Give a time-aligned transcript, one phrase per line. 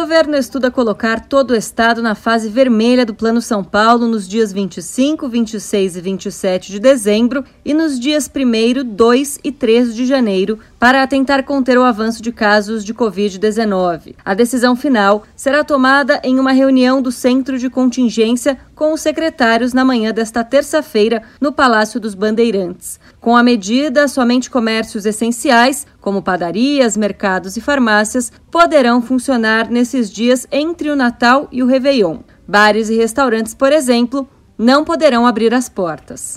[0.00, 4.52] governo estuda colocar todo o estado na fase vermelha do Plano São Paulo nos dias
[4.52, 10.58] 25, 26 e 27 de dezembro e nos dias 1, 2 e 3 de janeiro
[10.78, 14.14] para tentar conter o avanço de casos de Covid-19.
[14.22, 19.72] A decisão final será tomada em uma reunião do Centro de Contingência com os secretários
[19.72, 23.00] na manhã desta terça-feira no Palácio dos Bandeirantes.
[23.20, 30.46] Com a medida, somente comércios essenciais, como padarias, mercados e farmácias, poderão funcionar nesses dias
[30.52, 32.18] entre o Natal e o Réveillon.
[32.46, 36.36] Bares e restaurantes, por exemplo, não poderão abrir as portas.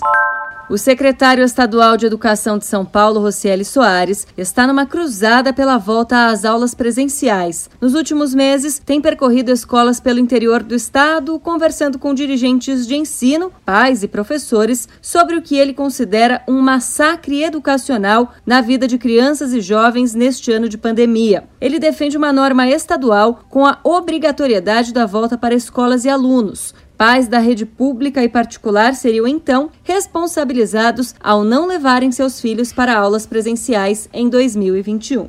[0.70, 6.28] O secretário estadual de Educação de São Paulo, Rocieli Soares, está numa cruzada pela volta
[6.28, 7.68] às aulas presenciais.
[7.80, 13.52] Nos últimos meses, tem percorrido escolas pelo interior do estado, conversando com dirigentes de ensino,
[13.64, 19.52] pais e professores sobre o que ele considera um massacre educacional na vida de crianças
[19.52, 21.48] e jovens neste ano de pandemia.
[21.60, 26.72] Ele defende uma norma estadual com a obrigatoriedade da volta para escolas e alunos.
[27.00, 32.94] Pais da rede pública e particular seriam então responsabilizados ao não levarem seus filhos para
[32.94, 35.26] aulas presenciais em 2021.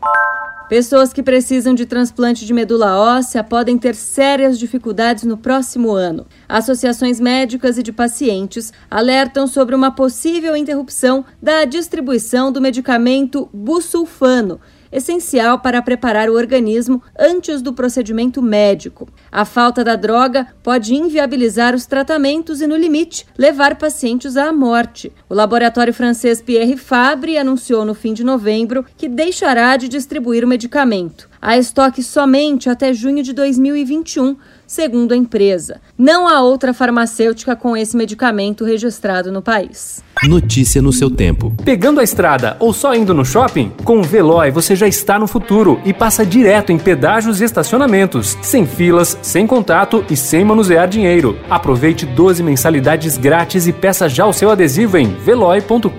[0.68, 6.26] Pessoas que precisam de transplante de medula óssea podem ter sérias dificuldades no próximo ano.
[6.50, 14.60] Associações médicas e de pacientes alertam sobre uma possível interrupção da distribuição do medicamento busulfano
[14.92, 19.08] essencial para preparar o organismo antes do procedimento médico.
[19.32, 25.12] A falta da droga pode inviabilizar os tratamentos e, no limite, levar pacientes à morte.
[25.30, 30.48] O laboratório francês Pierre Fabre anunciou no fim de novembro que deixará de distribuir o
[30.48, 31.31] medicamento.
[31.42, 34.36] Há estoque somente até junho de 2021
[34.68, 35.82] segundo a empresa.
[35.98, 40.04] Não há outra farmacêutica com esse medicamento registrado no país.
[40.24, 41.52] Notícia no seu tempo.
[41.66, 43.72] Pegando a estrada ou só indo no shopping?
[43.84, 48.38] Com o Veloy você já está no futuro e passa direto em pedágios e estacionamentos,
[48.42, 51.38] sem filas, sem contato e sem manusear dinheiro.
[51.50, 55.90] Aproveite 12 mensalidades grátis e peça já o seu adesivo em veloy.com.br.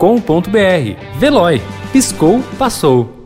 [1.19, 1.60] Veloy.
[1.92, 3.21] Piscou, passou.